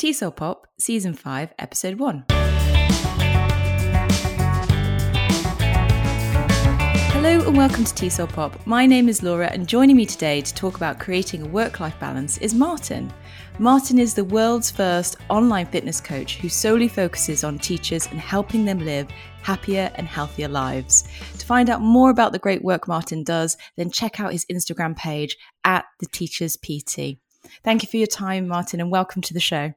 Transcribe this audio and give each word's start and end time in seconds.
TESOL 0.00 0.34
Pop, 0.34 0.66
Season 0.78 1.12
5, 1.12 1.52
Episode 1.58 1.98
1. 1.98 2.24
Hello 7.10 7.46
and 7.46 7.54
welcome 7.54 7.84
to 7.84 7.92
TESOL 7.92 8.32
Pop. 8.32 8.66
My 8.66 8.86
name 8.86 9.10
is 9.10 9.22
Laura, 9.22 9.48
and 9.48 9.68
joining 9.68 9.96
me 9.96 10.06
today 10.06 10.40
to 10.40 10.54
talk 10.54 10.76
about 10.76 10.98
creating 10.98 11.42
a 11.42 11.48
work 11.48 11.80
life 11.80 12.00
balance 12.00 12.38
is 12.38 12.54
Martin. 12.54 13.12
Martin 13.58 13.98
is 13.98 14.14
the 14.14 14.24
world's 14.24 14.70
first 14.70 15.18
online 15.28 15.66
fitness 15.66 16.00
coach 16.00 16.36
who 16.36 16.48
solely 16.48 16.88
focuses 16.88 17.44
on 17.44 17.58
teachers 17.58 18.06
and 18.06 18.18
helping 18.18 18.64
them 18.64 18.78
live 18.78 19.06
happier 19.42 19.92
and 19.96 20.06
healthier 20.06 20.48
lives. 20.48 21.06
To 21.36 21.44
find 21.44 21.68
out 21.68 21.82
more 21.82 22.08
about 22.08 22.32
the 22.32 22.38
great 22.38 22.64
work 22.64 22.88
Martin 22.88 23.22
does, 23.22 23.58
then 23.76 23.90
check 23.90 24.18
out 24.18 24.32
his 24.32 24.46
Instagram 24.50 24.96
page 24.96 25.36
at 25.64 25.84
the 25.98 26.06
Teachers 26.06 26.56
PT. 26.56 27.18
Thank 27.62 27.82
you 27.82 27.88
for 27.90 27.98
your 27.98 28.06
time, 28.06 28.48
Martin, 28.48 28.80
and 28.80 28.90
welcome 28.90 29.20
to 29.20 29.34
the 29.34 29.40
show. 29.40 29.74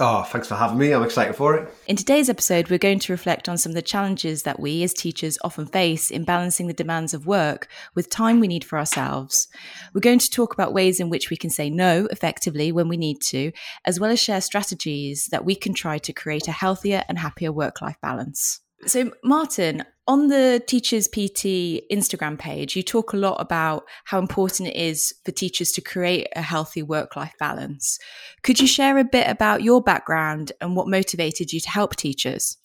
Oh, 0.00 0.22
thanks 0.22 0.46
for 0.46 0.54
having 0.54 0.78
me. 0.78 0.92
I'm 0.92 1.02
excited 1.02 1.34
for 1.34 1.56
it. 1.56 1.74
In 1.88 1.96
today's 1.96 2.30
episode, 2.30 2.70
we're 2.70 2.78
going 2.78 3.00
to 3.00 3.12
reflect 3.12 3.48
on 3.48 3.58
some 3.58 3.70
of 3.70 3.74
the 3.74 3.82
challenges 3.82 4.44
that 4.44 4.60
we 4.60 4.84
as 4.84 4.94
teachers 4.94 5.38
often 5.42 5.66
face 5.66 6.12
in 6.12 6.22
balancing 6.22 6.68
the 6.68 6.72
demands 6.72 7.14
of 7.14 7.26
work 7.26 7.66
with 7.96 8.08
time 8.08 8.38
we 8.38 8.46
need 8.46 8.64
for 8.64 8.78
ourselves. 8.78 9.48
We're 9.92 10.00
going 10.00 10.20
to 10.20 10.30
talk 10.30 10.54
about 10.54 10.72
ways 10.72 11.00
in 11.00 11.10
which 11.10 11.30
we 11.30 11.36
can 11.36 11.50
say 11.50 11.68
no 11.68 12.06
effectively 12.12 12.70
when 12.70 12.86
we 12.86 12.96
need 12.96 13.20
to, 13.22 13.50
as 13.84 13.98
well 13.98 14.12
as 14.12 14.20
share 14.20 14.40
strategies 14.40 15.26
that 15.32 15.44
we 15.44 15.56
can 15.56 15.74
try 15.74 15.98
to 15.98 16.12
create 16.12 16.46
a 16.46 16.52
healthier 16.52 17.02
and 17.08 17.18
happier 17.18 17.50
work 17.50 17.82
life 17.82 17.96
balance. 18.00 18.60
So, 18.86 19.10
Martin, 19.24 19.84
on 20.06 20.28
the 20.28 20.62
Teachers 20.66 21.08
PT 21.08 21.82
Instagram 21.92 22.38
page, 22.38 22.76
you 22.76 22.82
talk 22.82 23.12
a 23.12 23.16
lot 23.16 23.40
about 23.40 23.84
how 24.04 24.18
important 24.18 24.68
it 24.68 24.76
is 24.76 25.12
for 25.24 25.32
teachers 25.32 25.72
to 25.72 25.80
create 25.80 26.28
a 26.36 26.42
healthy 26.42 26.82
work 26.82 27.16
life 27.16 27.34
balance. 27.38 27.98
Could 28.42 28.60
you 28.60 28.66
share 28.66 28.98
a 28.98 29.04
bit 29.04 29.28
about 29.28 29.62
your 29.62 29.82
background 29.82 30.52
and 30.60 30.76
what 30.76 30.88
motivated 30.88 31.52
you 31.52 31.60
to 31.60 31.70
help 31.70 31.96
teachers? 31.96 32.56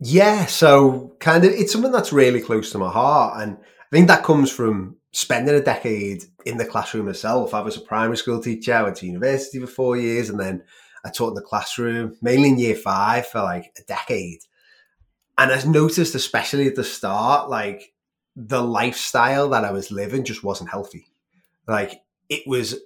Yeah, 0.00 0.46
so 0.46 1.16
kind 1.20 1.44
of 1.44 1.52
it's 1.52 1.72
something 1.72 1.92
that's 1.92 2.12
really 2.12 2.40
close 2.40 2.70
to 2.72 2.78
my 2.78 2.90
heart. 2.90 3.40
And 3.40 3.56
I 3.56 3.96
think 3.96 4.08
that 4.08 4.24
comes 4.24 4.50
from 4.50 4.96
spending 5.12 5.54
a 5.54 5.62
decade 5.62 6.24
in 6.44 6.58
the 6.58 6.66
classroom 6.66 7.06
myself. 7.06 7.54
I 7.54 7.62
was 7.62 7.76
a 7.76 7.80
primary 7.80 8.18
school 8.18 8.42
teacher, 8.42 8.74
I 8.74 8.82
went 8.82 8.96
to 8.96 9.06
university 9.06 9.58
for 9.60 9.66
four 9.66 9.96
years, 9.96 10.28
and 10.28 10.38
then 10.38 10.62
I 11.04 11.10
taught 11.10 11.28
in 11.28 11.34
the 11.34 11.40
classroom, 11.40 12.16
mainly 12.20 12.50
in 12.50 12.58
year 12.58 12.74
five, 12.74 13.26
for 13.28 13.40
like 13.40 13.72
a 13.78 13.82
decade. 13.88 14.40
And 15.38 15.52
I 15.52 15.62
noticed, 15.64 16.14
especially 16.14 16.66
at 16.66 16.76
the 16.76 16.84
start, 16.84 17.50
like 17.50 17.92
the 18.34 18.62
lifestyle 18.62 19.48
that 19.50 19.64
I 19.64 19.70
was 19.70 19.90
living 19.90 20.24
just 20.24 20.44
wasn't 20.44 20.70
healthy. 20.70 21.08
Like 21.66 22.00
it 22.28 22.46
was, 22.46 22.76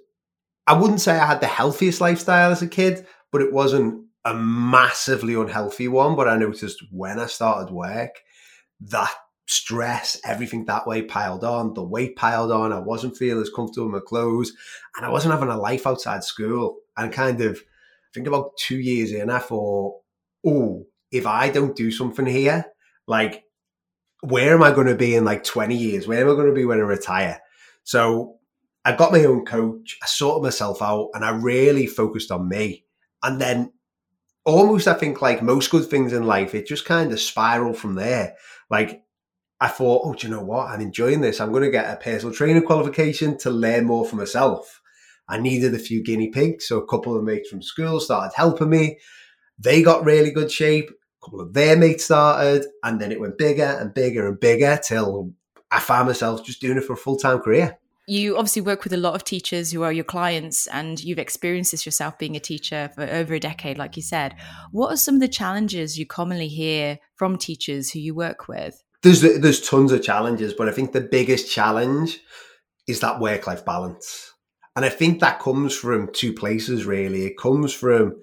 I 0.67 0.73
wouldn't 0.73 1.01
say 1.01 1.17
I 1.17 1.25
had 1.25 1.41
the 1.41 1.47
healthiest 1.47 2.01
lifestyle 2.01 2.51
as 2.51 2.61
a 2.61 2.67
kid, 2.67 3.05
but 3.31 3.41
it 3.41 3.53
wasn't 3.53 4.05
a 4.25 4.33
massively 4.33 5.33
unhealthy 5.33 5.87
one. 5.87 6.15
But 6.15 6.27
I 6.27 6.37
noticed 6.37 6.83
when 6.91 7.19
I 7.19 7.25
started 7.27 7.73
work, 7.73 8.21
that 8.81 9.13
stress, 9.47 10.19
everything 10.23 10.65
that 10.65 10.87
way 10.87 11.01
piled 11.01 11.43
on, 11.43 11.73
the 11.73 11.83
weight 11.83 12.15
piled 12.15 12.51
on. 12.51 12.71
I 12.71 12.79
wasn't 12.79 13.17
feeling 13.17 13.41
as 13.41 13.49
comfortable 13.49 13.87
in 13.87 13.93
my 13.93 13.99
clothes, 13.99 14.53
and 14.95 15.05
I 15.05 15.09
wasn't 15.09 15.33
having 15.33 15.49
a 15.49 15.57
life 15.57 15.85
outside 15.85 16.23
school. 16.23 16.77
And 16.97 17.11
kind 17.11 17.41
of, 17.41 17.57
I 17.57 18.09
think 18.13 18.27
about 18.27 18.57
two 18.57 18.79
years 18.79 19.11
in, 19.11 19.29
I 19.29 19.39
thought, 19.39 20.01
oh, 20.45 20.85
if 21.11 21.27
I 21.27 21.49
don't 21.49 21.75
do 21.75 21.91
something 21.91 22.25
here, 22.25 22.65
like, 23.07 23.43
where 24.21 24.53
am 24.53 24.63
I 24.63 24.71
going 24.71 24.87
to 24.87 24.95
be 24.95 25.15
in 25.15 25.25
like 25.25 25.43
20 25.43 25.75
years? 25.75 26.07
Where 26.07 26.21
am 26.21 26.31
I 26.31 26.35
going 26.35 26.47
to 26.47 26.53
be 26.53 26.65
when 26.65 26.79
I 26.79 26.83
retire? 26.83 27.41
So 27.83 28.37
I 28.85 28.95
got 28.95 29.11
my 29.11 29.25
own 29.25 29.45
coach, 29.45 29.97
I 30.01 30.05
sorted 30.05 30.43
myself 30.43 30.81
out, 30.81 31.09
and 31.13 31.25
I 31.25 31.31
really 31.31 31.87
focused 31.87 32.31
on 32.31 32.47
me. 32.47 32.85
And 33.23 33.39
then 33.41 33.73
almost, 34.45 34.87
I 34.87 34.93
think, 34.93 35.21
like 35.21 35.43
most 35.43 35.71
good 35.71 35.87
things 35.87 36.13
in 36.13 36.25
life, 36.25 36.55
it 36.55 36.67
just 36.67 36.85
kind 36.85 37.11
of 37.11 37.19
spiraled 37.19 37.77
from 37.77 37.95
there. 37.95 38.35
Like, 38.69 39.03
I 39.59 39.67
thought, 39.67 40.01
oh, 40.05 40.13
do 40.13 40.27
you 40.27 40.33
know 40.33 40.43
what? 40.43 40.69
I'm 40.69 40.81
enjoying 40.81 41.21
this. 41.21 41.39
I'm 41.39 41.51
going 41.51 41.63
to 41.63 41.69
get 41.69 41.93
a 41.93 42.01
personal 42.01 42.33
trainer 42.33 42.61
qualification 42.61 43.37
to 43.39 43.51
learn 43.51 43.85
more 43.85 44.05
for 44.05 44.15
myself. 44.15 44.81
I 45.27 45.37
needed 45.37 45.75
a 45.75 45.79
few 45.79 46.03
guinea 46.03 46.29
pigs. 46.29 46.67
So 46.67 46.79
a 46.79 46.87
couple 46.87 47.15
of 47.15 47.23
mates 47.23 47.49
from 47.49 47.61
school 47.61 47.99
started 47.99 48.33
helping 48.35 48.69
me. 48.69 48.97
They 49.59 49.83
got 49.83 50.03
really 50.03 50.31
good 50.31 50.51
shape 50.51 50.89
couple 51.23 51.41
of 51.41 51.53
their 51.53 51.77
mates 51.77 52.05
started, 52.05 52.65
and 52.83 52.99
then 52.99 53.11
it 53.11 53.19
went 53.19 53.37
bigger 53.37 53.77
and 53.79 53.93
bigger 53.93 54.27
and 54.27 54.39
bigger 54.39 54.79
till 54.83 55.33
I 55.69 55.79
found 55.79 56.07
myself 56.07 56.43
just 56.43 56.61
doing 56.61 56.77
it 56.77 56.83
for 56.83 56.93
a 56.93 56.97
full 56.97 57.17
time 57.17 57.39
career. 57.39 57.77
You 58.07 58.35
obviously 58.35 58.63
work 58.63 58.83
with 58.83 58.93
a 58.93 58.97
lot 58.97 59.13
of 59.13 59.23
teachers 59.23 59.71
who 59.71 59.83
are 59.83 59.93
your 59.93 60.03
clients, 60.03 60.67
and 60.67 61.01
you've 61.01 61.19
experienced 61.19 61.71
this 61.71 61.85
yourself 61.85 62.17
being 62.17 62.35
a 62.35 62.39
teacher 62.39 62.89
for 62.95 63.03
over 63.03 63.35
a 63.35 63.39
decade, 63.39 63.77
like 63.77 63.95
you 63.95 64.01
said. 64.01 64.35
What 64.71 64.91
are 64.91 64.97
some 64.97 65.15
of 65.15 65.21
the 65.21 65.27
challenges 65.27 65.97
you 65.97 66.05
commonly 66.05 66.47
hear 66.47 66.99
from 67.15 67.37
teachers 67.37 67.91
who 67.91 67.99
you 67.99 68.15
work 68.15 68.47
with? 68.47 68.83
There's 69.03 69.21
there's 69.21 69.67
tons 69.67 69.91
of 69.91 70.03
challenges, 70.03 70.53
but 70.53 70.67
I 70.67 70.71
think 70.71 70.91
the 70.91 71.01
biggest 71.01 71.51
challenge 71.51 72.19
is 72.87 72.99
that 72.99 73.19
work 73.19 73.47
life 73.47 73.63
balance, 73.63 74.33
and 74.75 74.83
I 74.83 74.89
think 74.89 75.19
that 75.19 75.39
comes 75.39 75.75
from 75.75 76.11
two 76.11 76.33
places 76.33 76.85
really. 76.85 77.25
It 77.25 77.37
comes 77.37 77.73
from 77.73 78.21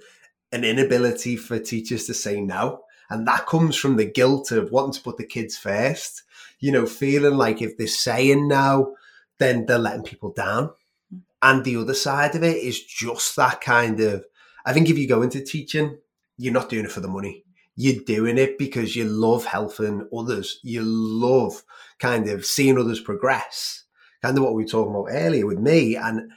an 0.53 0.65
inability 0.65 1.37
for 1.37 1.59
teachers 1.59 2.07
to 2.07 2.15
say 2.15 2.41
no 2.41 2.83
and 3.11 3.27
that 3.27 3.47
comes 3.47 3.77
from 3.77 3.97
the 3.97 4.05
guilt 4.05 4.51
of 4.51 4.71
wanting 4.71 4.93
to 4.93 5.03
put 5.03 5.17
the 5.17 5.25
kids 5.25 5.57
first, 5.57 6.23
you 6.61 6.71
know, 6.73 6.87
feeling 6.87 7.37
like 7.37 7.63
if 7.63 7.77
they're 7.77 7.87
saying 7.87 8.49
no, 8.49 8.97
then 9.39 9.67
they're 9.67 9.79
letting 9.79 10.03
people 10.03 10.33
down. 10.33 10.71
Mm. 11.13 11.23
And 11.43 11.65
the 11.65 11.77
other 11.77 11.95
side 11.95 12.35
of 12.35 12.43
it 12.43 12.57
is 12.57 12.83
just 12.83 13.37
that 13.37 13.61
kind 13.61 14.01
of, 14.01 14.25
I 14.67 14.73
think 14.73 14.91
if 14.91 14.99
you 14.99 15.09
go 15.09 15.23
into 15.23 15.41
teaching, 15.41 15.99
you're 16.37 16.53
not 16.53 16.69
doing 16.69 16.85
it 16.85 16.93
for 16.93 17.01
the 17.01 17.09
money. 17.09 17.45
You're 17.77 18.05
doing 18.05 18.39
it 18.39 18.59
because 18.59 18.97
you 18.97 19.05
love 19.05 19.45
helping 19.45 20.09
others. 20.15 20.59
You 20.63 20.83
love 20.83 21.63
kind 21.99 22.29
of 22.29 22.45
seeing 22.45 22.79
others 22.79 23.01
progress. 23.01 23.85
Kind 24.21 24.37
of 24.37 24.43
what 24.43 24.55
we 24.55 24.65
were 24.65 24.69
talking 24.69 24.95
about 24.95 25.09
earlier 25.11 25.47
with 25.47 25.61
me. 25.61 25.95
And 25.95 26.33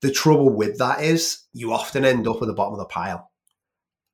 the 0.00 0.12
trouble 0.12 0.50
with 0.50 0.78
that 0.78 1.02
is 1.02 1.42
you 1.52 1.72
often 1.72 2.04
end 2.04 2.28
up 2.28 2.40
at 2.40 2.46
the 2.46 2.54
bottom 2.54 2.74
of 2.74 2.78
the 2.78 2.84
pile 2.84 3.30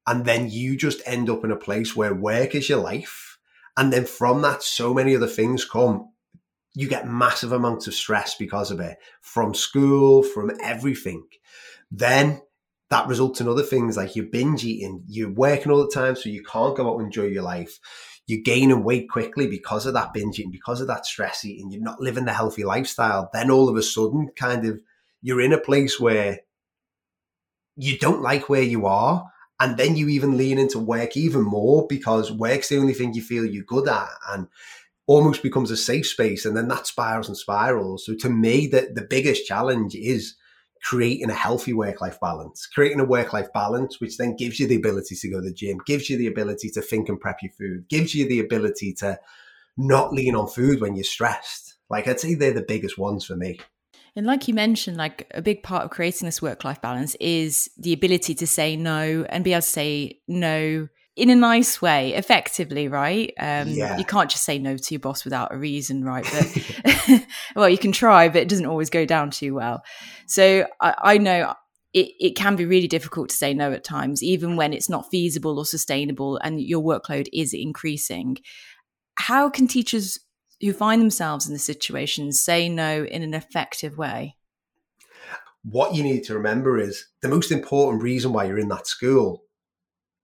and 0.07 0.25
then 0.25 0.49
you 0.49 0.77
just 0.77 1.03
end 1.07 1.29
up 1.31 1.45
in 1.45 1.51
a 1.51 1.57
place 1.57 1.95
where 1.95 2.15
work 2.15 2.55
is 2.55 2.69
your 2.69 2.81
life. 2.81 3.39
And 3.77 3.93
then 3.93 4.05
from 4.05 4.43
that, 4.43 4.63
so 4.63 4.93
many 4.93 5.15
other 5.15 5.27
things 5.27 5.65
come. 5.65 6.11
You 6.75 6.89
get 6.89 7.09
massive 7.09 7.53
amounts 7.53 7.87
of 7.87 7.95
stress 7.95 8.35
because 8.35 8.71
of 8.71 8.81
it 8.81 8.99
from 9.21 9.55
school, 9.55 10.23
from 10.23 10.53
everything. 10.63 11.25
Then 11.91 12.43
that 12.91 13.07
results 13.07 13.41
in 13.41 13.49
other 13.49 13.63
things 13.63 13.97
like 13.97 14.17
you're 14.17 14.27
binge 14.27 14.65
eating, 14.65 15.05
you're 15.07 15.33
working 15.33 15.71
all 15.71 15.85
the 15.85 15.91
time, 15.91 16.17
so 16.17 16.29
you 16.29 16.43
can't 16.43 16.77
go 16.77 16.91
out 16.91 16.99
and 16.99 17.07
enjoy 17.07 17.27
your 17.27 17.43
life. 17.43 17.79
You're 18.27 18.43
gaining 18.43 18.85
weight 18.85 19.09
quickly 19.09 19.47
because 19.47 19.87
of 19.87 19.95
that 19.95 20.13
binge 20.13 20.39
eating, 20.39 20.51
because 20.51 20.81
of 20.81 20.89
that 20.89 21.07
stress 21.07 21.45
eating. 21.45 21.71
You're 21.71 21.83
not 21.83 22.01
living 22.01 22.25
the 22.25 22.33
healthy 22.33 22.65
lifestyle. 22.65 23.31
Then 23.33 23.51
all 23.51 23.69
of 23.69 23.77
a 23.77 23.83
sudden, 23.83 24.31
kind 24.37 24.67
of, 24.67 24.81
you're 25.23 25.41
in 25.41 25.53
a 25.53 25.59
place 25.59 25.99
where 26.01 26.41
you 27.77 27.99
don't 27.99 28.23
like 28.23 28.49
where 28.49 28.63
you 28.63 28.87
are 28.87 29.27
and 29.61 29.77
then 29.77 29.95
you 29.95 30.09
even 30.09 30.39
lean 30.39 30.59
into 30.59 30.79
work 30.79 31.17
even 31.17 31.43
more 31.43 31.87
because 31.87 32.33
work's 32.33 32.71
the 32.71 32.79
only 32.79 32.95
thing 32.95 33.13
you 33.13 33.23
feel 33.23 33.45
you're 33.45 33.63
good 33.63 33.87
at 33.87 34.09
and 34.31 34.49
almost 35.07 35.43
becomes 35.43 35.71
a 35.71 35.77
safe 35.77 36.07
space 36.07 36.45
and 36.45 36.57
then 36.57 36.69
that 36.69 36.87
spirals 36.87 37.29
and 37.29 37.37
spirals. 37.37 38.07
So 38.07 38.15
to 38.17 38.31
me 38.31 38.67
the, 38.67 38.91
the 38.93 39.07
biggest 39.09 39.47
challenge 39.47 39.95
is 39.95 40.35
creating 40.83 41.29
a 41.29 41.35
healthy 41.35 41.75
work-life 41.75 42.19
balance. 42.21 42.67
Creating 42.67 43.01
a 43.01 43.05
work-life 43.05 43.53
balance 43.53 44.01
which 44.01 44.17
then 44.17 44.35
gives 44.35 44.59
you 44.59 44.67
the 44.67 44.77
ability 44.77 45.15
to 45.15 45.31
go 45.31 45.37
to 45.37 45.49
the 45.49 45.53
gym 45.53 45.79
gives 45.85 46.09
you 46.09 46.17
the 46.17 46.27
ability 46.27 46.71
to 46.71 46.81
think 46.81 47.09
and 47.09 47.21
prep 47.21 47.43
your 47.43 47.53
food 47.53 47.87
gives 47.89 48.15
you 48.15 48.27
the 48.27 48.41
ability 48.41 48.95
to 48.95 49.19
not 49.77 50.13
lean 50.13 50.35
on 50.35 50.49
food 50.49 50.81
when 50.81 50.97
you're 50.97 51.05
stressed. 51.05 51.77
Like 51.91 52.09
i'd 52.09 52.21
say 52.21 52.35
they're 52.35 52.53
the 52.53 52.63
biggest 52.63 52.97
ones 52.97 53.25
for 53.27 53.37
me 53.37 53.59
and 54.21 54.27
like 54.27 54.47
you 54.49 54.53
mentioned, 54.53 54.99
like 54.99 55.27
a 55.33 55.41
big 55.41 55.63
part 55.63 55.83
of 55.83 55.89
creating 55.89 56.27
this 56.27 56.43
work 56.43 56.63
life 56.63 56.83
balance 56.83 57.15
is 57.21 57.71
the 57.79 57.95
ability 57.95 58.35
to 58.35 58.47
say 58.47 58.77
no 58.77 59.25
and 59.31 59.43
be 59.43 59.55
able 59.55 59.63
to 59.63 59.67
say 59.67 60.21
no 60.29 60.89
in 61.17 61.31
a 61.31 61.35
nice 61.35 61.81
way, 61.81 62.13
effectively, 62.13 62.87
right? 62.87 63.33
Um, 63.41 63.69
yeah. 63.69 63.97
You 63.97 64.05
can't 64.05 64.31
just 64.31 64.45
say 64.45 64.59
no 64.59 64.77
to 64.77 64.95
your 64.95 64.99
boss 64.99 65.25
without 65.25 65.55
a 65.55 65.57
reason, 65.57 66.05
right? 66.05 66.27
But 66.31 67.25
well, 67.57 67.71
you 67.71 67.79
can 67.79 67.93
try, 67.93 68.29
but 68.29 68.43
it 68.43 68.49
doesn't 68.51 68.67
always 68.67 68.91
go 68.91 69.07
down 69.07 69.31
too 69.31 69.55
well. 69.55 69.83
So 70.27 70.67
I, 70.83 70.95
I 70.99 71.17
know 71.17 71.55
it, 71.95 72.11
it 72.21 72.37
can 72.37 72.57
be 72.57 72.67
really 72.67 72.89
difficult 72.89 73.31
to 73.31 73.37
say 73.37 73.55
no 73.55 73.73
at 73.73 73.85
times, 73.85 74.23
even 74.23 74.55
when 74.55 74.75
it's 74.75 74.91
not 74.91 75.11
feasible 75.11 75.59
or 75.59 75.65
sustainable 75.65 76.37
and 76.45 76.61
your 76.61 76.83
workload 76.83 77.27
is 77.33 77.55
increasing. 77.55 78.37
How 79.15 79.49
can 79.49 79.67
teachers 79.67 80.19
who 80.61 80.73
find 80.73 81.01
themselves 81.01 81.47
in 81.47 81.53
the 81.53 81.59
situation 81.59 82.33
say 82.33 82.69
no 82.69 83.05
in 83.05 83.23
an 83.23 83.35
effective 83.35 83.97
way? 83.97 84.37
What 85.63 85.95
you 85.95 86.03
need 86.03 86.25
to 86.25 86.35
remember 86.35 86.79
is 86.79 87.07
the 87.21 87.29
most 87.29 87.53
important 87.53 88.03
reason 88.03 88.33
why 88.33 88.45
you're 88.45 88.59
in 88.59 88.69
that 88.69 88.87
school 88.87 89.45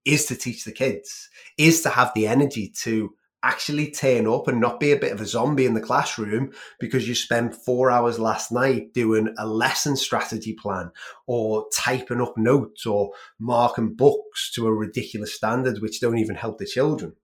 is 0.04 0.24
to 0.26 0.36
teach 0.36 0.64
the 0.64 0.72
kids, 0.72 1.28
is 1.58 1.82
to 1.82 1.90
have 1.90 2.12
the 2.14 2.26
energy 2.26 2.72
to 2.82 3.12
actually 3.42 3.90
turn 3.90 4.26
up 4.26 4.48
and 4.48 4.60
not 4.60 4.80
be 4.80 4.90
a 4.90 4.98
bit 4.98 5.12
of 5.12 5.20
a 5.20 5.26
zombie 5.26 5.66
in 5.66 5.74
the 5.74 5.80
classroom 5.80 6.50
because 6.80 7.06
you 7.06 7.14
spent 7.14 7.54
four 7.54 7.90
hours 7.90 8.18
last 8.18 8.50
night 8.50 8.92
doing 8.92 9.32
a 9.38 9.46
lesson 9.46 9.96
strategy 9.96 10.52
plan 10.52 10.90
or 11.26 11.66
typing 11.72 12.20
up 12.20 12.36
notes 12.36 12.86
or 12.86 13.12
marking 13.38 13.94
books 13.94 14.50
to 14.52 14.66
a 14.66 14.74
ridiculous 14.74 15.34
standard 15.34 15.80
which 15.80 16.00
don't 16.00 16.18
even 16.18 16.34
help 16.34 16.58
the 16.58 16.66
children. 16.66 17.14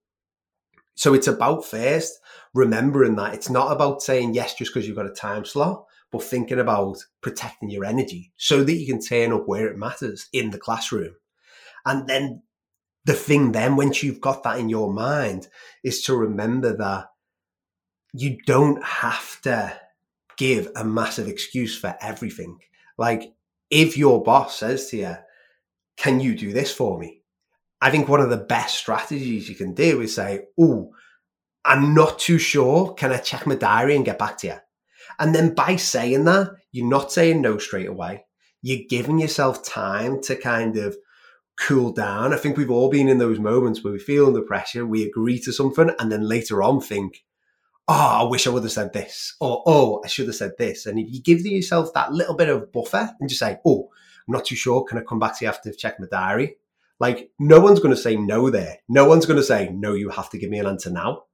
So 0.95 1.15
it's 1.15 1.27
about 1.27 1.65
first 1.65 2.19
remembering 2.55 3.17
that 3.17 3.35
it's 3.35 3.51
not 3.51 3.73
about 3.73 4.03
saying 4.03 4.35
yes 4.35 4.55
just 4.55 4.73
because 4.73 4.87
you've 4.87 4.97
got 4.97 5.07
a 5.07 5.15
time 5.15 5.45
slot, 5.45 5.87
but 6.11 6.23
thinking 6.23 6.59
about 6.59 6.99
protecting 7.23 7.71
your 7.71 7.85
energy 7.85 8.33
so 8.37 8.63
that 8.63 8.75
you 8.75 8.87
can 8.87 9.01
turn 9.01 9.33
up 9.33 9.49
where 9.49 9.69
it 9.69 9.79
matters 9.79 10.29
in 10.33 10.51
the 10.51 10.59
classroom. 10.59 11.15
And 11.87 12.07
then 12.07 12.43
the 13.05 13.15
thing 13.15 13.53
then, 13.53 13.77
once 13.77 14.03
you've 14.03 14.21
got 14.21 14.43
that 14.45 14.59
in 14.59 14.69
your 14.69 14.93
mind, 14.93 15.49
is 15.83 16.03
to 16.03 16.17
remember 16.17 16.77
that 16.77 17.07
you 18.13 18.39
don't 18.47 18.83
have 18.85 19.41
to 19.43 19.75
give 20.37 20.71
a 20.77 20.85
massive 20.85 21.29
excuse 21.29 21.77
for 21.77 21.97
everything. 22.01 22.59
Like 22.99 23.33
if 23.71 23.97
your 23.97 24.23
boss 24.23 24.59
says 24.59 24.89
to 24.91 24.97
you, 24.99 25.17
can 25.97 26.21
you 26.21 26.37
do 26.37 26.53
this 26.53 26.73
for 26.73 26.99
me? 26.99 27.22
I 27.83 27.91
think 27.91 28.09
one 28.09 28.21
of 28.21 28.31
the 28.31 28.37
best 28.37 28.79
strategies 28.79 29.49
you 29.49 29.57
can 29.57 29.75
do 29.75 30.01
is 30.01 30.15
say, 30.15 30.45
Oh, 30.59 30.93
I'm 31.65 31.95
not 31.95 32.21
too 32.21 32.39
sure. 32.39 32.95
Can 32.95 33.13
I 33.13 33.19
check 33.19 33.45
my 33.47 33.57
diary 33.57 33.97
and 33.97 34.05
get 34.05 34.19
back 34.19 34.39
to 34.39 34.47
you? 34.47 34.57
And 35.19 35.35
then 35.35 35.55
by 35.55 35.77
saying 35.77 36.25
that, 36.25 36.53
you're 36.71 36.89
not 36.89 37.13
saying 37.13 37.41
no 37.41 37.59
straight 37.59 37.89
away. 37.89 38.25
You're 38.63 38.87
giving 38.89 39.19
yourself 39.19 39.65
time 39.65 40.23
to 40.23 40.37
kind 40.37 40.77
of 40.77 40.97
cool 41.59 41.93
down. 41.93 42.33
I 42.33 42.37
think 42.37 42.57
we've 42.57 42.71
all 42.71 42.89
been 42.89 43.09
in 43.09 43.19
those 43.19 43.41
moments 43.41 43.83
where 43.83 43.93
we 43.93 43.99
feel 43.99 44.27
under 44.27 44.43
pressure, 44.43 44.87
we 44.87 45.05
agree 45.05 45.41
to 45.41 45.53
something, 45.53 45.91
and 45.99 46.11
then 46.11 46.23
later 46.29 46.63
on 46.63 46.81
think, 46.81 47.25
oh, 47.89 48.21
I 48.21 48.23
wish 48.23 48.47
I 48.47 48.51
would 48.51 48.63
have 48.63 48.73
said 48.73 48.93
this, 48.93 49.35
or 49.41 49.63
oh, 49.67 50.01
I 50.05 50.09
should 50.09 50.27
have 50.27 50.37
said 50.37 50.53
this. 50.57 50.87
And 50.87 51.01
if 51.01 51.13
you 51.13 51.21
give 51.21 51.41
yourself 51.41 51.93
that 51.95 52.13
little 52.13 52.37
bit 52.37 52.49
of 52.49 52.73
buffer 52.73 53.11
and 53.19 53.29
just 53.29 53.41
say, 53.41 53.59
oh, 53.67 53.91
I'm 54.27 54.33
not 54.33 54.45
too 54.45 54.57
sure, 54.57 54.85
can 54.85 54.99
I 54.99 55.03
come 55.03 55.19
back 55.19 55.39
to 55.39 55.45
you 55.45 55.49
after 55.49 55.69
I've 55.69 55.77
checked 55.77 56.01
my 56.01 56.07
diary? 56.09 56.57
Like, 57.03 57.33
no 57.41 57.59
one's 57.59 57.81
going 57.81 57.93
to 57.93 58.01
say 58.01 58.15
no 58.15 58.49
there. 58.49 58.79
No 58.89 59.07
one's 59.07 59.27
going 59.27 59.37
to 59.37 59.43
say, 59.43 59.69
no, 59.73 59.95
you 59.95 60.09
have 60.11 60.31
to 60.31 60.39
give 60.39 60.51
me 60.51 60.61
an 60.61 60.67
answer 60.67 60.89
now. 60.89 61.25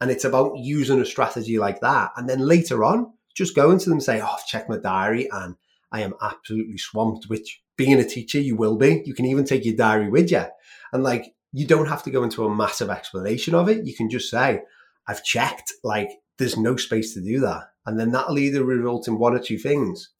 And 0.00 0.12
it's 0.12 0.24
about 0.24 0.52
using 0.58 1.00
a 1.00 1.04
strategy 1.04 1.58
like 1.58 1.80
that. 1.80 2.12
And 2.16 2.28
then 2.28 2.38
later 2.38 2.84
on, 2.84 3.14
just 3.34 3.56
going 3.56 3.80
to 3.80 3.84
them 3.86 3.94
and 3.94 4.02
say, 4.02 4.20
oh, 4.20 4.36
I've 4.38 4.46
checked 4.46 4.70
my 4.70 4.78
diary 4.78 5.28
and 5.32 5.56
I 5.90 6.02
am 6.02 6.14
absolutely 6.22 6.78
swamped, 6.78 7.24
which 7.26 7.60
being 7.76 7.98
a 7.98 8.04
teacher, 8.04 8.38
you 8.38 8.54
will 8.54 8.76
be. 8.76 9.02
You 9.06 9.12
can 9.12 9.24
even 9.24 9.44
take 9.44 9.64
your 9.64 9.74
diary 9.74 10.08
with 10.08 10.30
you. 10.30 10.44
And 10.92 11.02
like, 11.02 11.34
you 11.52 11.66
don't 11.66 11.88
have 11.88 12.04
to 12.04 12.12
go 12.12 12.22
into 12.22 12.44
a 12.44 12.54
massive 12.54 12.88
explanation 12.88 13.56
of 13.56 13.68
it. 13.68 13.84
You 13.84 13.96
can 13.96 14.08
just 14.08 14.30
say, 14.30 14.60
I've 15.08 15.24
checked, 15.24 15.72
like, 15.82 16.10
there's 16.38 16.56
no 16.56 16.76
space 16.76 17.14
to 17.14 17.20
do 17.20 17.40
that. 17.40 17.64
And 17.86 17.98
then 17.98 18.12
that'll 18.12 18.38
either 18.38 18.62
result 18.62 19.08
in 19.08 19.18
one 19.18 19.34
or 19.34 19.40
two 19.40 19.58
things. 19.58 20.10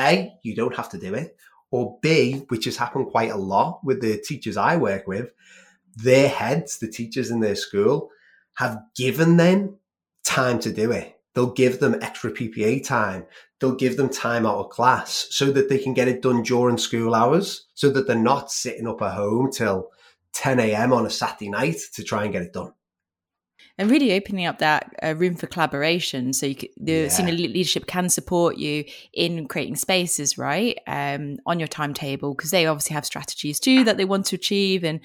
A, 0.00 0.32
you 0.42 0.56
don't 0.56 0.74
have 0.74 0.88
to 0.88 0.98
do 0.98 1.14
it. 1.14 1.36
Or 1.70 1.98
B, 2.00 2.44
which 2.48 2.64
has 2.64 2.76
happened 2.76 3.08
quite 3.08 3.30
a 3.30 3.36
lot 3.36 3.80
with 3.84 4.00
the 4.00 4.18
teachers 4.18 4.56
I 4.56 4.76
work 4.76 5.06
with, 5.06 5.32
their 5.96 6.28
heads, 6.28 6.78
the 6.78 6.88
teachers 6.88 7.30
in 7.30 7.40
their 7.40 7.56
school, 7.56 8.10
have 8.56 8.80
given 8.96 9.36
them 9.36 9.76
time 10.24 10.58
to 10.60 10.72
do 10.72 10.90
it. 10.92 11.18
They'll 11.34 11.52
give 11.52 11.78
them 11.78 11.98
extra 12.02 12.32
PPA 12.32 12.84
time. 12.84 13.26
They'll 13.60 13.74
give 13.74 13.96
them 13.96 14.08
time 14.08 14.46
out 14.46 14.58
of 14.58 14.70
class 14.70 15.28
so 15.30 15.52
that 15.52 15.68
they 15.68 15.78
can 15.78 15.94
get 15.94 16.08
it 16.08 16.22
done 16.22 16.42
during 16.42 16.78
school 16.78 17.14
hours 17.14 17.66
so 17.74 17.90
that 17.90 18.06
they're 18.06 18.16
not 18.16 18.50
sitting 18.50 18.88
up 18.88 19.02
at 19.02 19.14
home 19.14 19.50
till 19.52 19.90
10 20.32 20.60
a.m. 20.60 20.92
on 20.92 21.06
a 21.06 21.10
Saturday 21.10 21.48
night 21.48 21.78
to 21.94 22.02
try 22.02 22.24
and 22.24 22.32
get 22.32 22.42
it 22.42 22.52
done. 22.52 22.72
And 23.78 23.90
really 23.90 24.12
opening 24.12 24.44
up 24.46 24.58
that 24.58 24.92
uh, 25.02 25.14
room 25.14 25.36
for 25.36 25.46
collaboration, 25.46 26.32
so 26.32 26.52
can, 26.52 26.68
the 26.76 26.92
yeah. 26.92 27.08
senior 27.08 27.32
leadership 27.32 27.86
can 27.86 28.08
support 28.08 28.56
you 28.56 28.84
in 29.12 29.46
creating 29.46 29.76
spaces, 29.76 30.36
right, 30.36 30.76
um, 30.88 31.36
on 31.46 31.60
your 31.60 31.68
timetable, 31.68 32.34
because 32.34 32.50
they 32.50 32.66
obviously 32.66 32.94
have 32.94 33.06
strategies 33.06 33.60
too 33.60 33.84
that 33.84 33.96
they 33.96 34.04
want 34.04 34.26
to 34.26 34.36
achieve, 34.36 34.82
and 34.82 34.98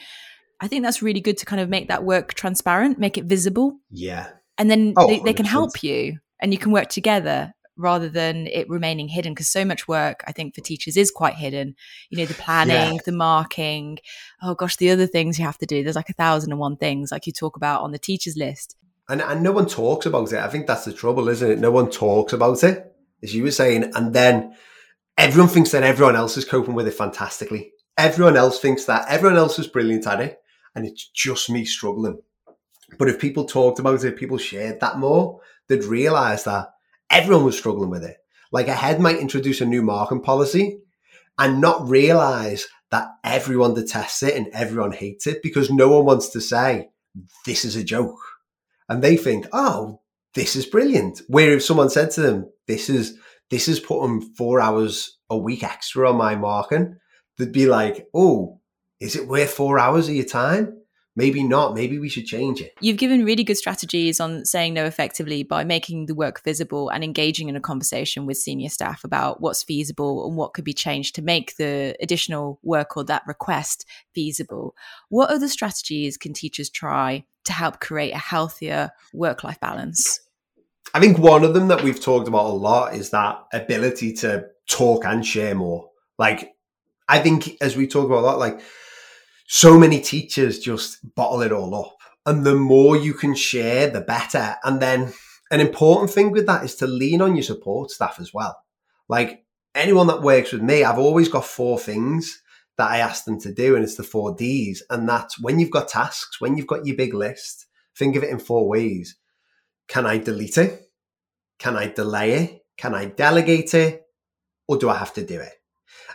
I 0.60 0.68
think 0.68 0.84
that's 0.84 1.04
really 1.04 1.22
good 1.22 1.38
to 1.38 1.46
kind 1.46 1.62
of 1.62 1.70
make 1.70 1.88
that 1.90 2.04
work 2.04 2.34
transparent, 2.34 2.98
make 2.98 3.16
it 3.16 3.26
visible. 3.26 3.78
Yeah, 3.92 4.30
and 4.58 4.72
then 4.72 4.94
oh, 4.98 5.08
they, 5.08 5.20
they 5.20 5.34
can 5.34 5.46
help 5.46 5.84
you 5.84 6.18
and 6.40 6.52
you 6.52 6.60
can 6.60 6.72
work 6.72 6.90
together 6.90 7.54
rather 7.78 8.10
than 8.10 8.48
it 8.48 8.70
remaining 8.70 9.08
hidden 9.08 9.34
because 9.34 9.50
so 9.50 9.66
much 9.66 9.88
work 9.88 10.24
i 10.28 10.32
think 10.32 10.54
for 10.54 10.62
teachers 10.62 10.98
is 10.98 11.12
quite 11.12 11.36
hidden. 11.36 11.76
You 12.10 12.18
know 12.18 12.26
the 12.26 12.34
planning 12.34 12.96
yeah. 12.96 13.02
the 13.06 13.12
marking. 13.12 14.00
Oh 14.42 14.56
gosh 14.56 14.78
the 14.78 14.90
other 14.92 15.08
things 15.08 15.40
you 15.40 15.46
have 15.46 15.58
to 15.60 15.66
do. 15.66 15.84
There's 15.84 15.96
like 15.96 16.10
a 16.10 16.14
thousand 16.14 16.52
and 16.52 16.60
one 16.60 16.78
things 16.78 17.12
like 17.12 17.28
you 17.28 17.34
talk 17.34 17.56
about 17.56 17.82
on 17.82 17.92
the 17.92 18.00
teachers 18.00 18.38
list. 18.38 18.76
And, 19.10 19.22
and 19.22 19.44
no 19.44 19.52
one 19.52 19.68
talks 19.68 20.06
about 20.06 20.32
it. 20.32 20.40
I 20.40 20.48
think 20.48 20.68
that's 20.68 20.86
the 20.86 20.94
trouble 20.94 21.30
isn't 21.30 21.52
it? 21.52 21.60
No 21.60 21.72
one 21.72 21.90
talks 21.90 22.34
about 22.34 22.64
it 22.64 22.96
as 23.22 23.34
you 23.34 23.44
were 23.44 23.52
saying 23.52 23.92
and 23.96 24.14
then 24.14 24.56
everyone 25.18 25.50
thinks 25.50 25.72
that 25.72 25.84
everyone 25.84 26.16
else 26.16 26.38
is 26.38 26.46
coping 26.46 26.76
with 26.76 26.88
it 26.88 26.94
fantastically. 26.94 27.72
Everyone 27.98 28.38
else 28.38 28.60
thinks 28.60 28.86
that. 28.86 29.06
Everyone 29.10 29.38
else 29.38 29.60
is 29.60 29.68
brilliant 29.68 30.08
at 30.08 30.22
it 30.22 30.40
and 30.76 30.86
it's 30.86 31.08
just 31.08 31.50
me 31.50 31.66
struggling. 31.66 32.22
But 32.98 33.10
if 33.10 33.20
people 33.20 33.46
talked 33.46 33.80
about 33.80 34.04
it, 34.04 34.14
if 34.14 34.20
people 34.20 34.38
shared 34.38 34.80
that 34.80 34.98
more, 34.98 35.40
they'd 35.68 35.84
realize 35.84 36.44
that 36.44 36.73
everyone 37.14 37.46
was 37.46 37.58
struggling 37.58 37.92
with 37.92 38.04
it. 38.04 38.18
Like 38.52 38.68
a 38.68 38.74
head 38.74 39.00
might 39.00 39.20
introduce 39.20 39.62
a 39.62 39.66
new 39.66 39.84
marking 39.84 40.22
policy 40.22 40.80
and 41.38 41.62
not 41.62 41.88
realize 41.88 42.68
that 42.92 43.08
everyone 43.24 43.76
detests 43.76 44.24
it 44.24 44.36
and 44.36 44.48
everyone 44.54 44.92
hates 44.92 45.28
it 45.28 45.42
because 45.44 45.72
no 45.72 45.90
one 45.90 46.06
wants 46.06 46.30
to 46.30 46.42
say, 46.42 46.90
this 47.46 47.66
is 47.66 47.76
a 47.76 47.84
joke. 47.84 48.20
And 48.90 49.02
they 49.02 49.16
think, 49.16 49.48
oh, 49.54 50.02
this 50.34 50.56
is 50.56 50.66
brilliant. 50.66 51.22
Where 51.28 51.54
if 51.54 51.64
someone 51.64 51.90
said 51.90 52.12
to 52.12 52.22
them, 52.22 52.52
this 52.68 52.90
is, 52.90 53.18
this 53.50 53.68
is 53.68 53.80
putting 53.80 54.22
four 54.36 54.60
hours 54.60 55.18
a 55.30 55.38
week 55.38 55.64
extra 55.64 56.10
on 56.10 56.18
my 56.18 56.36
marking, 56.36 56.98
they'd 57.38 57.52
be 57.52 57.68
like, 57.68 58.08
oh, 58.14 58.60
is 59.00 59.16
it 59.16 59.28
worth 59.28 59.52
four 59.52 59.78
hours 59.78 60.08
of 60.10 60.16
your 60.16 60.26
time? 60.26 60.83
Maybe 61.16 61.44
not. 61.44 61.74
Maybe 61.74 62.00
we 62.00 62.10
should 62.10 62.26
change 62.26 62.62
it. 62.62 62.74
You've 62.82 62.98
given 62.98 63.26
really 63.26 63.44
good 63.44 63.58
strategies 63.58 64.20
on 64.20 64.46
saying 64.46 64.74
no 64.74 64.86
effectively 64.86 65.44
by 65.44 65.64
making 65.64 66.08
the 66.08 66.16
work 66.16 66.44
visible 66.44 66.90
and 66.90 67.04
engaging 67.04 67.50
in 67.50 67.56
a 67.56 67.62
conversation 67.62 68.26
with 68.26 68.38
senior 68.38 68.70
staff 68.70 69.04
about 69.04 69.42
what's 69.42 69.64
feasible 69.64 70.28
and 70.28 70.36
what 70.36 70.54
could 70.54 70.66
be 70.66 70.74
changed 70.74 71.16
to 71.16 71.22
make 71.22 71.56
the 71.58 71.96
additional 72.02 72.60
work 72.64 72.98
or 72.98 73.04
that 73.06 73.24
request 73.28 73.86
feasible. 74.14 74.76
What 75.10 75.30
other 75.30 75.48
strategies 75.48 76.18
can 76.18 76.34
teachers 76.34 76.70
try 76.70 77.26
to 77.46 77.54
help 77.54 77.80
create 77.80 78.14
a 78.14 78.20
healthier 78.20 78.92
work 79.14 79.44
life 79.44 79.60
balance? 79.60 80.20
I 80.94 81.00
think 81.00 81.18
one 81.18 81.44
of 81.44 81.54
them 81.54 81.70
that 81.70 81.84
we've 81.84 82.00
talked 82.00 82.28
about 82.28 82.46
a 82.46 82.54
lot 82.54 82.94
is 82.94 83.10
that 83.10 83.44
ability 83.52 84.14
to 84.14 84.48
talk 84.70 85.06
and 85.06 85.26
share 85.26 85.56
more. 85.56 85.90
Like, 86.20 86.54
I 87.10 87.20
think 87.20 87.58
as 87.62 87.76
we 87.76 87.88
talk 87.88 88.06
about 88.06 88.20
a 88.20 88.26
lot, 88.26 88.40
like, 88.40 88.62
so 89.46 89.78
many 89.78 90.00
teachers 90.00 90.60
just 90.60 91.00
bottle 91.16 91.42
it 91.42 91.52
all 91.52 91.76
up. 91.76 91.98
And 92.26 92.46
the 92.46 92.56
more 92.56 92.96
you 92.96 93.14
can 93.14 93.36
share, 93.36 93.90
the 93.90 94.02
better. 94.02 94.56
And 94.64 94.82
then 94.82 95.14
an 95.52 95.60
important 95.60 96.10
thing 96.10 96.32
with 96.32 96.46
that 96.46 96.64
is 96.64 96.76
to 96.76 96.88
lean 96.88 97.22
on 97.22 97.36
your 97.36 97.44
support 97.44 97.92
staff 97.92 98.18
as 98.20 98.34
well. 98.34 98.58
Like 99.10 99.46
anyone 99.76 100.08
that 100.08 100.22
works 100.22 100.54
with 100.54 100.62
me, 100.62 100.84
I've 100.84 100.98
always 100.98 101.28
got 101.28 101.46
four 101.46 101.78
things 101.78 102.42
that 102.78 102.90
I 102.90 103.00
ask 103.00 103.26
them 103.26 103.40
to 103.42 103.54
do, 103.54 103.76
and 103.76 103.84
it's 103.84 103.96
the 103.96 104.04
four 104.04 104.34
D's. 104.34 104.82
And 104.90 105.08
that's 105.08 105.40
when 105.40 105.60
you've 105.60 105.70
got 105.70 105.90
tasks, 105.90 106.42
when 106.42 106.58
you've 106.58 106.68
got 106.68 106.86
your 106.86 106.96
big 106.96 107.14
list, 107.14 107.68
think 107.96 108.16
of 108.16 108.24
it 108.24 108.30
in 108.30 108.40
four 108.40 108.68
ways. 108.68 109.16
Can 109.88 110.06
I 110.06 110.18
delete 110.18 110.58
it? 110.58 110.90
Can 111.60 111.76
I 111.76 111.88
delay 111.88 112.34
it? 112.34 112.66
Can 112.78 112.96
I 112.96 113.06
delegate 113.06 113.74
it? 113.74 114.02
Or 114.68 114.78
do 114.78 114.90
I 114.90 114.98
have 114.98 115.14
to 115.14 115.26
do 115.26 115.40
it? 115.40 115.54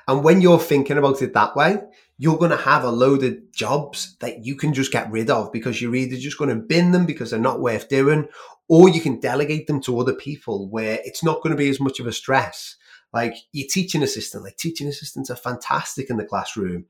And 0.08 0.24
when 0.24 0.40
you're 0.40 0.58
thinking 0.58 0.98
about 0.98 1.22
it 1.22 1.34
that 1.34 1.54
way, 1.54 1.78
you're 2.18 2.36
going 2.36 2.50
to 2.50 2.56
have 2.56 2.82
a 2.82 2.90
load 2.90 3.22
of 3.22 3.52
jobs 3.52 4.16
that 4.18 4.44
you 4.44 4.56
can 4.56 4.74
just 4.74 4.90
get 4.90 5.10
rid 5.10 5.30
of 5.30 5.52
because 5.52 5.80
you're 5.80 5.94
either 5.94 6.16
just 6.16 6.36
going 6.36 6.50
to 6.50 6.56
bin 6.56 6.90
them 6.90 7.06
because 7.06 7.30
they're 7.30 7.40
not 7.40 7.60
worth 7.60 7.88
doing, 7.88 8.26
or 8.68 8.88
you 8.88 9.00
can 9.00 9.20
delegate 9.20 9.68
them 9.68 9.80
to 9.80 9.98
other 9.98 10.14
people 10.14 10.68
where 10.68 10.98
it's 11.04 11.22
not 11.22 11.42
going 11.42 11.52
to 11.52 11.56
be 11.56 11.68
as 11.68 11.80
much 11.80 12.00
of 12.00 12.06
a 12.06 12.12
stress. 12.12 12.76
Like 13.12 13.34
your 13.52 13.68
teaching 13.70 14.02
assistant, 14.02 14.42
like 14.42 14.56
teaching 14.56 14.88
assistants 14.88 15.30
are 15.30 15.36
fantastic 15.36 16.10
in 16.10 16.16
the 16.16 16.24
classroom, 16.24 16.86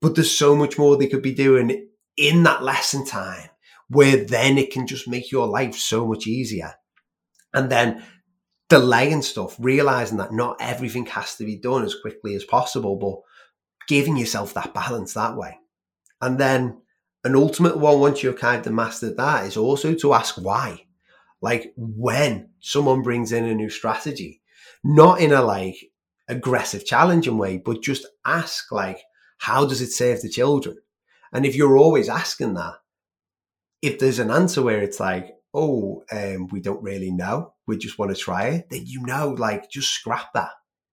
but 0.00 0.14
there's 0.14 0.30
so 0.30 0.54
much 0.54 0.78
more 0.78 0.96
they 0.96 1.08
could 1.08 1.22
be 1.22 1.34
doing 1.34 1.88
in 2.16 2.42
that 2.42 2.62
lesson 2.62 3.06
time 3.06 3.48
where 3.88 4.24
then 4.24 4.58
it 4.58 4.70
can 4.70 4.86
just 4.86 5.08
make 5.08 5.32
your 5.32 5.46
life 5.46 5.74
so 5.74 6.06
much 6.06 6.26
easier. 6.26 6.74
And 7.54 7.70
then 7.70 8.04
delaying 8.68 9.22
stuff, 9.22 9.56
realizing 9.58 10.18
that 10.18 10.32
not 10.32 10.56
everything 10.60 11.06
has 11.06 11.36
to 11.36 11.44
be 11.44 11.56
done 11.56 11.84
as 11.84 11.94
quickly 11.94 12.34
as 12.34 12.44
possible, 12.44 12.96
but 12.96 13.20
giving 13.88 14.16
yourself 14.16 14.54
that 14.54 14.74
balance 14.74 15.14
that 15.14 15.36
way. 15.36 15.58
And 16.20 16.38
then 16.38 16.80
an 17.24 17.36
ultimate 17.36 17.78
one, 17.78 18.00
once 18.00 18.22
you've 18.22 18.38
kind 18.38 18.66
of 18.66 18.72
mastered 18.72 19.16
that, 19.16 19.46
is 19.46 19.56
also 19.56 19.94
to 19.94 20.14
ask 20.14 20.36
why. 20.36 20.86
Like 21.40 21.72
when 21.76 22.50
someone 22.60 23.02
brings 23.02 23.32
in 23.32 23.44
a 23.44 23.54
new 23.54 23.70
strategy, 23.70 24.40
not 24.84 25.20
in 25.20 25.32
a 25.32 25.42
like 25.42 25.76
aggressive, 26.28 26.84
challenging 26.84 27.38
way, 27.38 27.58
but 27.58 27.82
just 27.82 28.06
ask 28.24 28.70
like, 28.70 29.00
how 29.38 29.66
does 29.66 29.80
it 29.80 29.90
save 29.90 30.22
the 30.22 30.28
children? 30.28 30.78
And 31.32 31.44
if 31.44 31.56
you're 31.56 31.76
always 31.76 32.08
asking 32.08 32.54
that, 32.54 32.74
if 33.80 33.98
there's 33.98 34.20
an 34.20 34.30
answer 34.30 34.62
where 34.62 34.80
it's 34.80 35.00
like, 35.00 35.34
oh, 35.52 36.04
um, 36.12 36.46
we 36.48 36.60
don't 36.60 36.82
really 36.82 37.10
know, 37.10 37.54
we 37.66 37.76
just 37.76 37.98
want 37.98 38.14
to 38.14 38.20
try 38.20 38.48
it, 38.48 38.70
then 38.70 38.82
you 38.86 39.04
know, 39.04 39.30
like, 39.30 39.70
just 39.70 39.90
scrap 39.92 40.32
that. 40.34 40.50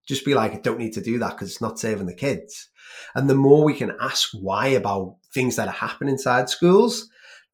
Just 0.10 0.26
be 0.26 0.34
like, 0.34 0.54
I 0.54 0.58
don't 0.58 0.80
need 0.80 0.94
to 0.94 1.02
do 1.02 1.20
that 1.20 1.34
because 1.34 1.50
it's 1.50 1.62
not 1.62 1.78
saving 1.78 2.08
the 2.08 2.16
kids. 2.16 2.70
And 3.14 3.30
the 3.30 3.36
more 3.36 3.64
we 3.64 3.76
can 3.76 3.96
ask 4.02 4.32
why 4.34 4.70
about 4.70 5.18
things 5.32 5.56
that 5.56 5.68
are 5.68 5.72
happening 5.72 6.14
inside 6.14 6.50
schools, 6.50 7.08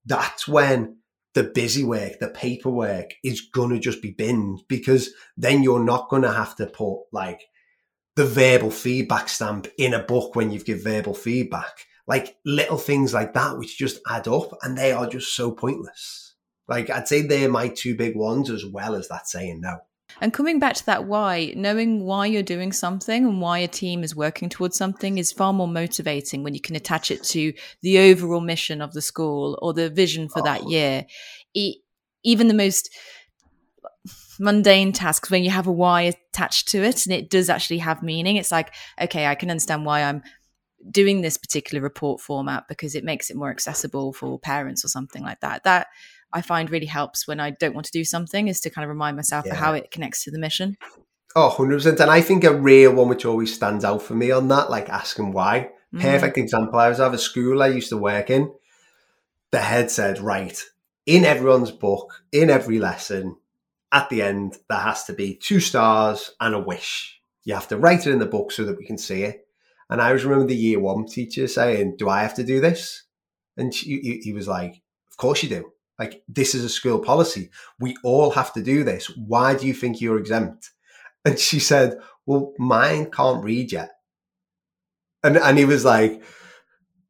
that's 0.05 0.47
when 0.47 0.99
the 1.33 1.43
busy 1.43 1.83
work, 1.83 2.13
the 2.19 2.29
paperwork 2.29 3.11
is 3.21 3.41
going 3.41 3.71
to 3.71 3.79
just 3.79 4.01
be 4.01 4.11
binned 4.11 4.61
because 4.69 5.09
then 5.35 5.63
you're 5.63 5.83
not 5.83 6.09
going 6.09 6.21
to 6.21 6.31
have 6.31 6.55
to 6.55 6.65
put 6.65 7.01
like 7.11 7.41
the 8.15 8.25
verbal 8.25 8.71
feedback 8.71 9.27
stamp 9.27 9.67
in 9.77 9.93
a 9.93 10.01
book 10.01 10.33
when 10.33 10.49
you've 10.49 10.63
give 10.63 10.81
verbal 10.81 11.13
feedback. 11.13 11.85
Like 12.07 12.37
little 12.45 12.77
things 12.77 13.13
like 13.13 13.33
that, 13.33 13.57
which 13.57 13.77
just 13.77 13.99
add 14.09 14.29
up 14.29 14.57
and 14.63 14.77
they 14.77 14.93
are 14.93 15.07
just 15.07 15.35
so 15.35 15.51
pointless. 15.51 16.35
Like 16.69 16.89
I'd 16.89 17.09
say 17.09 17.21
they're 17.21 17.49
my 17.49 17.67
two 17.67 17.95
big 17.95 18.15
ones 18.15 18.49
as 18.49 18.65
well 18.65 18.95
as 18.95 19.09
that 19.09 19.27
saying 19.27 19.59
no. 19.59 19.79
And 20.21 20.33
coming 20.33 20.59
back 20.59 20.75
to 20.75 20.85
that 20.85 21.05
why, 21.05 21.53
knowing 21.55 22.03
why 22.03 22.25
you're 22.25 22.43
doing 22.43 22.71
something 22.71 23.25
and 23.25 23.41
why 23.41 23.59
a 23.59 23.67
team 23.67 24.03
is 24.03 24.15
working 24.15 24.49
towards 24.49 24.77
something 24.77 25.17
is 25.17 25.31
far 25.31 25.53
more 25.53 25.67
motivating 25.67 26.43
when 26.43 26.53
you 26.53 26.61
can 26.61 26.75
attach 26.75 27.11
it 27.11 27.23
to 27.25 27.53
the 27.81 27.97
overall 27.99 28.41
mission 28.41 28.81
of 28.81 28.93
the 28.93 29.01
school 29.01 29.59
or 29.61 29.73
the 29.73 29.89
vision 29.89 30.29
for 30.29 30.39
oh. 30.39 30.43
that 30.45 30.69
year. 30.69 31.05
It, 31.53 31.77
even 32.23 32.47
the 32.47 32.53
most 32.53 32.89
mundane 34.39 34.91
tasks 34.91 35.31
when 35.31 35.43
you 35.43 35.49
have 35.49 35.67
a 35.67 35.71
why 35.71 36.01
attached 36.01 36.67
to 36.67 36.83
it 36.83 37.05
and 37.05 37.15
it 37.15 37.29
does 37.29 37.49
actually 37.49 37.77
have 37.77 38.03
meaning 38.03 38.35
it's 38.35 38.51
like 38.51 38.73
okay 39.01 39.27
i 39.27 39.35
can 39.35 39.49
understand 39.49 39.85
why 39.85 40.03
i'm 40.03 40.21
doing 40.91 41.21
this 41.21 41.37
particular 41.37 41.81
report 41.81 42.19
format 42.19 42.67
because 42.67 42.95
it 42.95 43.03
makes 43.03 43.29
it 43.29 43.37
more 43.37 43.49
accessible 43.49 44.11
for 44.11 44.37
parents 44.37 44.83
or 44.83 44.89
something 44.89 45.23
like 45.23 45.39
that 45.39 45.63
that 45.63 45.87
I 46.35 46.41
find 46.41 46.69
really 46.69 46.85
helps 46.85 47.27
when 47.27 47.39
I 47.39 47.51
don't 47.51 47.73
want 47.73 47.85
to 47.85 47.93
do 47.93 48.03
something 48.03 48.49
is 48.49 48.59
to 48.59 48.69
kind 48.69 48.83
of 48.83 48.89
remind 48.89 49.15
myself 49.15 49.45
yeah. 49.45 49.53
of 49.53 49.57
how 49.57 49.73
it 49.73 49.89
connects 49.89 50.25
to 50.25 50.31
the 50.31 50.37
mission. 50.37 50.75
Oh, 51.33 51.55
100%. 51.57 51.97
And 51.99 52.11
I 52.11 52.19
think 52.19 52.43
a 52.43 52.53
real 52.53 52.93
one 52.93 53.07
which 53.07 53.25
always 53.25 53.53
stands 53.53 53.85
out 53.85 54.01
for 54.01 54.15
me 54.15 54.31
on 54.31 54.49
that, 54.49 54.69
like 54.69 54.89
asking 54.89 55.31
why. 55.31 55.69
Mm. 55.93 56.01
Perfect 56.01 56.37
example. 56.37 56.77
I 56.77 56.89
was 56.89 56.99
at 56.99 57.13
a 57.13 57.17
school 57.17 57.63
I 57.63 57.67
used 57.67 57.87
to 57.89 57.97
work 57.97 58.29
in. 58.29 58.53
The 59.51 59.61
head 59.61 59.89
said, 59.89 60.19
right, 60.19 60.61
in 61.05 61.23
everyone's 61.23 61.71
book, 61.71 62.23
in 62.33 62.49
every 62.49 62.79
lesson, 62.79 63.37
at 63.93 64.09
the 64.09 64.21
end, 64.21 64.57
there 64.67 64.79
has 64.79 65.05
to 65.05 65.13
be 65.13 65.35
two 65.35 65.61
stars 65.61 66.31
and 66.41 66.53
a 66.53 66.59
wish. 66.59 67.21
You 67.45 67.53
have 67.53 67.69
to 67.69 67.77
write 67.77 68.05
it 68.05 68.11
in 68.11 68.19
the 68.19 68.25
book 68.25 68.51
so 68.51 68.65
that 68.65 68.77
we 68.77 68.85
can 68.85 68.97
see 68.97 69.23
it. 69.23 69.47
And 69.89 70.01
I 70.01 70.07
always 70.07 70.25
remember 70.25 70.47
the 70.47 70.55
year 70.55 70.81
one 70.81 71.05
teacher 71.05 71.47
saying, 71.47 71.95
Do 71.97 72.09
I 72.09 72.23
have 72.23 72.33
to 72.35 72.43
do 72.43 72.59
this? 72.59 73.03
And 73.55 73.73
she, 73.73 74.19
he 74.21 74.33
was 74.33 74.49
like, 74.49 74.81
Of 75.09 75.15
course 75.15 75.43
you 75.43 75.49
do. 75.49 75.71
Like, 75.97 76.23
this 76.27 76.53
is 76.53 76.63
a 76.63 76.69
school 76.69 76.99
policy. 76.99 77.49
We 77.79 77.95
all 78.03 78.31
have 78.31 78.53
to 78.53 78.61
do 78.61 78.83
this. 78.83 79.07
Why 79.15 79.55
do 79.55 79.65
you 79.65 79.73
think 79.73 80.01
you're 80.01 80.19
exempt? 80.19 80.71
And 81.23 81.39
she 81.39 81.59
said, 81.59 81.99
Well, 82.25 82.53
mine 82.57 83.11
can't 83.11 83.43
read 83.43 83.71
yet. 83.71 83.91
And, 85.23 85.37
and 85.37 85.57
he 85.57 85.65
was 85.65 85.85
like, 85.85 86.21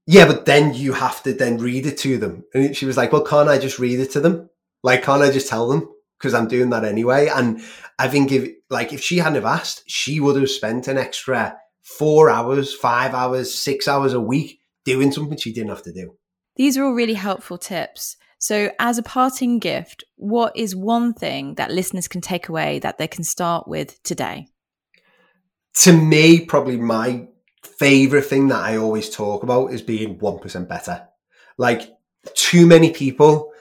Yeah, 0.06 0.28
but 0.28 0.46
then 0.46 0.74
you 0.74 0.94
have 0.94 1.24
to 1.24 1.34
then 1.34 1.58
read 1.58 1.86
it 1.86 1.98
to 2.00 2.18
them. 2.18 2.44
And 2.54 2.76
she 2.76 2.86
was 2.86 2.98
like, 2.98 3.12
Well, 3.12 3.24
can't 3.26 3.50
I 3.50 3.58
just 3.58 3.80
read 3.80 4.00
it 4.00 4.12
to 4.12 4.20
them? 4.20 4.50
Like, 4.84 5.04
can't 5.04 5.24
I 5.24 5.32
just 5.32 5.50
tell 5.50 5.68
them? 5.68 5.90
Because 6.20 6.34
I'm 6.34 6.48
doing 6.48 6.70
that 6.70 6.86
anyway. 6.86 7.28
And 7.28 7.62
I 7.98 8.08
think 8.08 8.32
if, 8.32 8.52
like, 8.70 8.94
if 8.94 9.02
she 9.02 9.18
hadn't 9.18 9.36
have 9.36 9.46
asked, 9.46 9.84
she 9.88 10.20
would 10.20 10.40
have 10.40 10.50
spent 10.50 10.88
an 10.88 10.98
extra 10.98 11.58
four 11.82 12.30
hours, 12.30 12.74
five 12.74 13.14
hours, 13.14 13.54
six 13.54 13.88
hours 13.88 14.14
a 14.14 14.20
week 14.20 14.60
doing 14.86 15.12
something 15.12 15.38
she 15.38 15.52
didn't 15.52 15.70
have 15.70 15.84
to 15.84 15.92
do. 15.92 16.16
These 16.56 16.78
are 16.78 16.86
all 16.86 16.94
really 16.94 17.16
helpful 17.16 17.58
tips. 17.58 18.18
So, 18.38 18.72
as 18.80 18.98
a 18.98 19.04
parting 19.04 19.60
gift, 19.60 20.04
what 20.18 20.56
is 20.56 20.76
one 20.76 21.14
thing 21.14 21.56
that 21.56 21.72
listeners 21.72 22.08
can 22.08 22.22
take 22.22 22.50
away 22.50 22.80
that 22.80 22.98
they 22.98 23.08
can 23.08 23.24
start 23.24 23.68
with 23.68 24.02
today? 24.04 24.48
To 25.82 25.94
me, 25.94 26.46
probably 26.46 26.78
my 26.78 27.28
favorite 27.64 28.26
thing 28.26 28.50
that 28.50 28.64
I 28.64 28.78
always 28.78 29.10
talk 29.10 29.44
about 29.44 29.74
is 29.74 29.82
being 29.82 30.20
1% 30.20 30.68
better. 30.68 31.08
Like, 31.58 31.90
too 32.34 32.66
many 32.66 32.92
people 32.92 33.52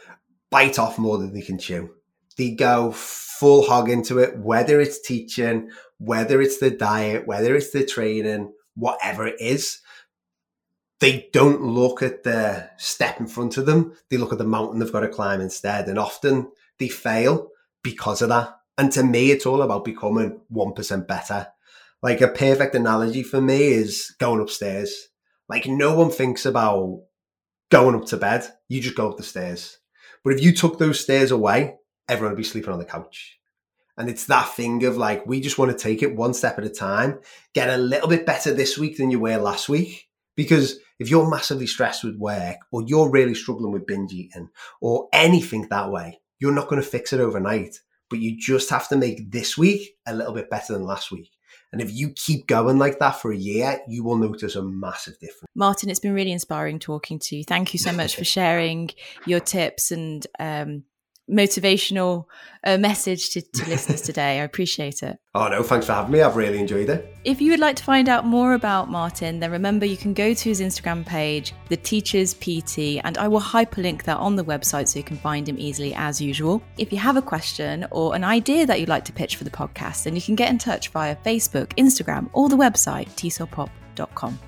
bite 0.51 0.79
off 0.79 0.99
more 0.99 1.19
than 1.19 1.33
they 1.33 1.43
can 1.43 1.59
chew. 1.59 1.91
They 2.37 2.51
go 2.51 2.93
full 2.93 3.63
hog 3.63 3.89
into 3.89 4.19
it, 4.19 4.39
whether 4.39 4.81
it's 4.81 5.01
teaching, 5.01 5.71
whether 5.99 6.41
it's 6.41 6.59
the 6.59 6.71
diet, 6.71 7.27
whether 7.27 7.55
it's 7.57 7.71
the 7.71 7.85
training, 7.85 8.53
whatever 8.75 9.27
it 9.27 9.41
is 9.41 9.81
they 11.05 11.29
don't 11.35 11.61
look 11.61 12.01
at 12.01 12.23
the 12.23 12.71
step 12.79 13.21
in 13.21 13.27
front 13.27 13.59
of 13.59 13.67
them. 13.67 13.93
They 14.09 14.17
look 14.17 14.33
at 14.33 14.39
the 14.39 14.45
mountain 14.45 14.79
they've 14.79 14.91
got 14.91 15.01
to 15.01 15.09
climb 15.09 15.43
instead. 15.43 15.87
And 15.87 15.99
often 15.99 16.51
they 16.79 16.89
fail 16.89 17.51
because 17.83 18.23
of 18.23 18.31
that. 18.31 18.57
And 18.79 18.91
to 18.93 19.03
me, 19.03 19.31
it's 19.31 19.45
all 19.45 19.61
about 19.61 19.85
becoming 19.85 20.41
1% 20.51 21.07
better. 21.07 21.49
Like 22.03 22.23
a 22.23 22.29
perfect 22.29 22.75
analogy 22.75 23.23
for 23.23 23.43
me 23.43 23.65
is 23.65 24.15
going 24.19 24.41
upstairs. 24.41 25.09
Like 25.47 25.67
no 25.67 25.95
one 25.95 26.11
thinks 26.11 26.47
about 26.47 27.03
going 27.71 27.95
up 27.95 28.07
to 28.07 28.17
bed. 28.17 28.49
You 28.69 28.81
just 28.81 28.97
go 28.97 29.11
up 29.11 29.19
the 29.19 29.25
stairs. 29.25 29.77
But 30.25 30.33
if 30.33 30.43
you 30.43 30.55
took 30.55 30.79
those 30.79 31.01
stairs 31.01 31.31
away, 31.31 31.77
everyone 32.09 32.33
would 32.33 32.39
be 32.39 32.45
sleeping 32.45 32.73
on 32.73 32.79
the 32.79 32.87
couch. 32.87 33.39
And 33.99 34.09
it's 34.09 34.25
that 34.29 34.55
thing 34.55 34.83
of 34.85 34.97
like, 34.97 35.27
we 35.27 35.43
just 35.43 35.59
want 35.59 35.71
to 35.71 35.77
take 35.77 36.03
it 36.03 36.17
one 36.17 36.33
step 36.33 36.57
at 36.57 36.65
a 36.65 36.71
time, 36.71 37.21
get 37.53 37.69
a 37.69 37.77
little 37.77 38.09
bit 38.09 38.25
better 38.25 38.55
this 38.55 38.79
week 38.79 38.97
than 38.97 39.11
you 39.11 39.21
were 39.21 39.37
last 39.37 39.69
week. 39.69 40.09
Because 40.35 40.79
if 40.99 41.11
you're 41.11 41.29
massively 41.29 41.67
stressed 41.67 42.05
with 42.05 42.17
work 42.17 42.59
or 42.71 42.83
you're 42.83 43.11
really 43.11 43.35
struggling 43.35 43.73
with 43.73 43.87
binge 43.87 44.13
eating 44.13 44.49
or 44.81 45.09
anything 45.13 45.67
that 45.71 45.91
way, 45.91 46.21
you're 46.39 46.53
not 46.53 46.69
going 46.69 46.81
to 46.81 46.89
fix 46.89 47.13
it 47.13 47.21
overnight. 47.21 47.81
But 48.11 48.19
you 48.21 48.37
just 48.39 48.71
have 48.71 48.89
to 48.89 48.97
make 48.97 49.31
this 49.33 49.57
week 49.57 49.97
a 50.07 50.15
little 50.15 50.35
bit 50.35 50.51
better 50.51 50.73
than 50.73 50.85
last 50.85 51.11
week. 51.11 51.31
And 51.73 51.81
if 51.81 51.93
you 51.93 52.11
keep 52.11 52.47
going 52.47 52.79
like 52.79 53.01
that 53.01 53.21
for 53.21 53.33
a 53.33 53.37
year, 53.37 53.81
you 53.89 54.05
will 54.05 54.17
notice 54.17 54.55
a 54.55 54.63
massive 54.63 55.19
difference. 55.19 55.49
Martin, 55.57 55.91
it's 55.91 55.99
been 55.99 56.15
really 56.15 56.31
inspiring 56.31 56.79
talking 56.79 57.19
to 57.19 57.37
you. 57.37 57.45
Thank 57.45 57.73
you 57.73 57.81
so 57.81 57.93
much 57.93 58.15
for 58.15 58.25
sharing 58.25 58.91
your 59.27 59.41
tips 59.41 59.91
and 59.91 60.25
um, 60.39 60.85
motivational 61.31 62.27
uh, 62.65 62.77
message 62.79 63.31
to, 63.31 63.41
to 63.41 63.69
listeners 63.69 64.03
today. 64.03 64.41
I 64.41 64.45
appreciate 64.45 65.03
it. 65.03 65.19
Oh, 65.35 65.49
no, 65.49 65.63
thanks 65.63 65.87
for 65.87 65.93
having 65.93 66.13
me. 66.13 66.23
I've 66.23 66.37
really 66.37 66.59
enjoyed 66.59 66.89
it. 66.89 67.17
If 67.25 67.41
you 67.41 67.51
would 67.51 67.61
like 67.61 67.77
to 67.77 67.85
find 67.85 68.09
out 68.09 68.27
more 68.27 68.55
about 68.55 68.91
Martin, 68.91 69.41
then 69.41 69.51
remember 69.51 69.87
you 69.87 69.97
can 69.97 70.15
go 70.15 70.35
to 70.35 70.49
his 70.49 70.61
Instagram 70.61 71.05
page, 71.05 71.53
The 71.69 71.77
Teachers 71.77 72.35
PT, 72.35 73.01
and 73.05 73.19
I 73.19 73.29
will 73.29 73.41
hyperlink 73.41 74.05
that 74.05 74.19
on 74.19 74.37
the 74.37 74.45
website 74.45 74.89
so 74.89 74.99
you 74.99 75.05
can 75.05 75.17
find 75.17 75.49
him 75.49 75.59
easily 75.59 75.95
as 75.95 76.21
usual. 76.21 76.63
If 76.79 76.93
you 76.93 76.99
have 76.99 77.17
a 77.17 77.23
question 77.23 77.87
or 77.91 78.15
an 78.15 78.25
idea 78.25 78.67
that 78.67 78.81
you'd 78.81 78.89
like 78.89 79.05
to 79.07 79.13
pitch 79.13 79.37
for 79.37 79.45
the 79.45 79.51
podcast, 79.51 80.05
then 80.05 80.15
you 80.15 80.23
can 80.23 80.35
get 80.35 80.51
in 80.51 80.59
touch 80.59 80.89
via 80.91 81.17
Facebook, 81.17 81.69
Instagram, 81.77 82.29
or 82.33 82.49
the 82.49 82.57
website, 82.57 83.09
tesolpop.com. 83.11 84.39